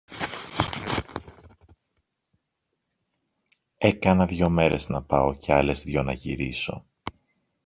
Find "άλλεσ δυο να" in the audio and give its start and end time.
5.53-6.13